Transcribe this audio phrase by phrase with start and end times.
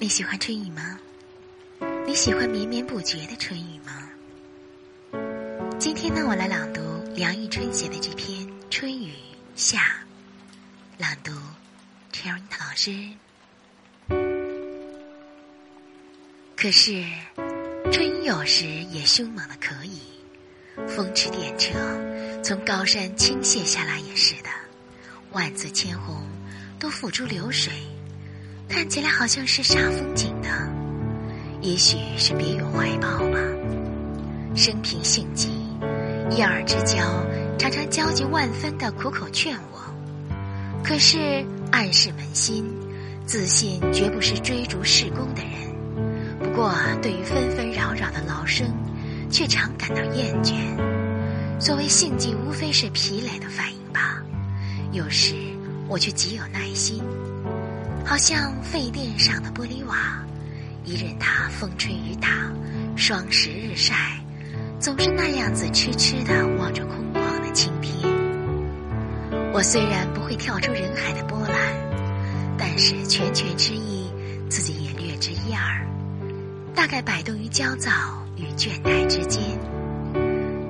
[0.00, 0.96] 你喜欢春雨吗？
[2.06, 4.08] 你喜欢绵绵不绝的春雨吗？
[5.76, 6.80] 今天呢，我来朗读
[7.16, 9.12] 梁玉春写的这篇《春雨
[9.56, 9.78] 下》，
[11.02, 11.32] 朗读
[12.12, 12.94] c h e r i n 老师。
[16.54, 17.04] 可是，
[17.90, 20.00] 春有时也凶猛的可以，
[20.86, 21.72] 风驰电掣，
[22.44, 24.48] 从高山倾泻下来也是的，
[25.32, 26.24] 万紫千红
[26.78, 27.72] 都付诸流水。
[28.68, 30.48] 看起来好像是煞风景的，
[31.62, 33.38] 也许是别有怀抱吧。
[34.54, 35.48] 生平性急，
[36.30, 36.96] 一二之交，
[37.58, 39.78] 常常焦急万分的苦口劝我。
[40.84, 42.64] 可是暗示扪心，
[43.24, 45.68] 自信绝不是追逐事功的人。
[46.38, 46.72] 不过
[47.02, 48.66] 对于纷纷扰扰的劳生，
[49.30, 50.54] 却常感到厌倦。
[51.60, 54.22] 所谓性急，无非是疲累的反应吧。
[54.92, 55.34] 有时
[55.88, 57.02] 我却极有耐心。
[58.08, 60.24] 好像废电上的玻璃瓦，
[60.82, 62.50] 一任它风吹雨打，
[62.96, 63.94] 霜蚀日晒，
[64.80, 67.94] 总是那样子痴痴的望着空旷的青天。
[69.52, 71.54] 我虽然不会跳出人海的波澜，
[72.56, 74.10] 但是拳拳之意，
[74.48, 75.86] 自己也略知一二。
[76.74, 77.90] 大概摆动于焦躁
[78.36, 79.42] 与倦怠之间，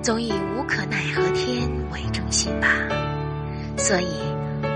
[0.03, 2.69] 总以无可奈何天为中心吧。
[3.77, 4.09] 所以，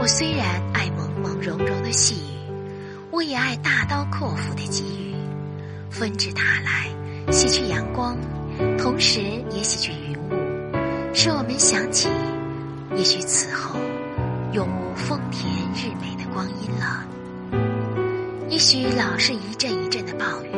[0.01, 2.42] 我虽然爱朦朦胧胧的细雨。
[3.13, 5.15] 我也爱大刀阔斧的给予，
[5.91, 6.89] 纷至沓来，
[7.31, 8.17] 洗去阳光，
[8.79, 10.31] 同时也洗去云雾，
[11.13, 12.09] 使我们想起，
[12.97, 13.79] 也许此后
[14.55, 17.05] 永无丰田日美的光阴了。
[18.49, 20.51] 也许老是一阵一阵的暴雨，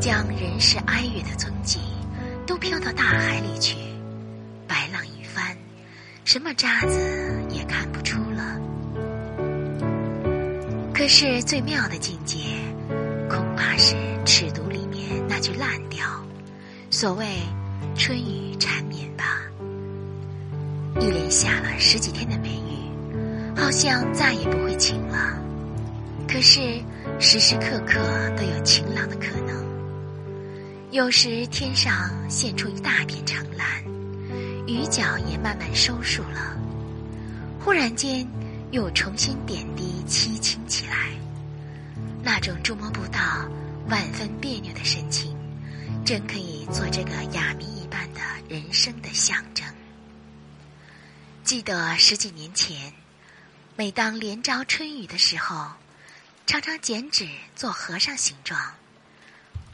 [0.00, 1.78] 将人世哀乐的踪迹
[2.46, 3.76] 都飘到大海里去，
[4.66, 5.54] 白浪一翻，
[6.24, 6.98] 什么渣子
[7.50, 8.05] 也看不。
[10.96, 12.38] 可是最妙的境界，
[13.28, 13.94] 恐怕是
[14.24, 16.06] 尺牍里面那句烂调，
[16.88, 17.26] 所谓
[17.94, 19.42] “春雨缠绵”吧。
[20.98, 22.88] 一连下了十几天的梅雨，
[23.54, 25.38] 好像再也不会晴了。
[26.26, 26.82] 可是
[27.20, 28.00] 时时刻刻
[28.34, 29.54] 都有晴朗的可能。
[30.92, 33.84] 有时天上现出一大片橙蓝，
[34.66, 36.56] 雨脚也慢慢收束了。
[37.62, 38.26] 忽然间。
[38.72, 41.10] 又重新点滴凄清起来，
[42.22, 43.48] 那种捉摸不到、
[43.88, 45.36] 万分别扭的神情，
[46.04, 49.64] 真可以做这个哑谜一般的人生的象征。
[51.44, 52.92] 记得十几年前，
[53.76, 55.70] 每当连招春雨的时候，
[56.44, 58.74] 常常剪纸做和尚形状，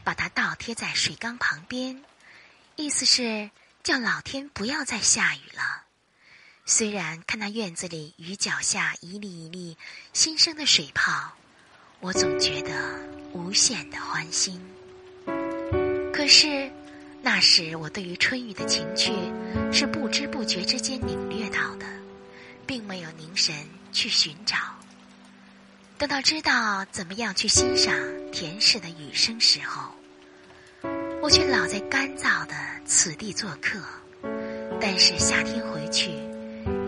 [0.03, 2.03] 把它倒贴在水缸旁边，
[2.75, 3.49] 意思是
[3.81, 5.82] 叫老天不要再下雨了。
[6.65, 9.77] 虽然看那院子里雨脚下一粒一粒
[10.13, 11.33] 新生的水泡，
[11.99, 12.71] 我总觉得
[13.33, 14.61] 无限的欢心。
[16.13, 16.71] 可是
[17.21, 19.11] 那时我对于春雨的情趣
[19.73, 21.85] 是不知不觉之间领略到的，
[22.65, 23.53] 并没有凝神
[23.91, 24.55] 去寻找。
[25.97, 27.93] 等到知道怎么样去欣赏
[28.31, 29.93] 甜适的雨声时候，
[31.21, 33.81] 我却老在干燥的此地做客。
[34.79, 36.32] 但是夏天回去。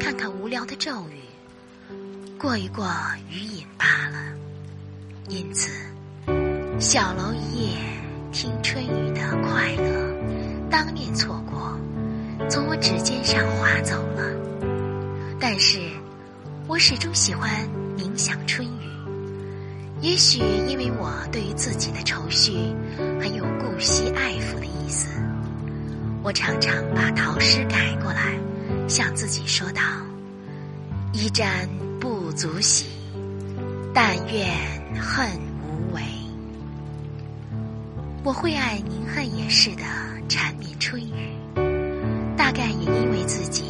[0.06, 2.88] 看看无聊的咒语，过一过
[3.28, 4.20] 余瘾罢了。
[5.30, 5.72] 因此，
[6.80, 7.80] 小楼一夜
[8.32, 11.76] 听春雨的快乐，当面错过，
[12.48, 14.32] 从我指尖上划走了。
[15.40, 15.80] 但是，
[16.68, 17.68] 我始终喜欢
[17.98, 18.88] 冥想春雨。
[20.02, 20.38] 也许
[20.68, 22.52] 因为我对于自己的愁绪
[23.20, 25.10] 很有顾惜爱抚的意思，
[26.22, 28.38] 我常常把陶诗改过来。
[28.88, 29.81] 向自己说道
[31.12, 31.68] ：“一战
[32.00, 32.85] 不足喜，
[33.94, 34.50] 但愿
[35.00, 35.28] 恨
[35.63, 36.01] 无为。”
[38.24, 39.84] 我会爱宁恨也是的
[40.28, 41.35] 缠绵春雨，
[42.38, 43.65] 大概也因为自己。